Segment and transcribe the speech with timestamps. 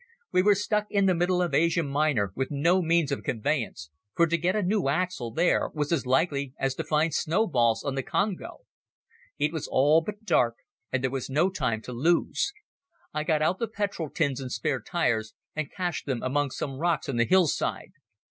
[0.31, 4.25] We were stuck in the middle of Asia Minor with no means of conveyance, for
[4.25, 8.01] to get a new axle there was as likely as to find snowballs on the
[8.01, 8.61] Congo.
[9.37, 10.55] It was all but dark
[10.91, 12.51] and there was no time to lose.
[13.13, 17.07] I got out the petrol tins and spare tyres and cached them among some rocks
[17.07, 17.91] on the hillside.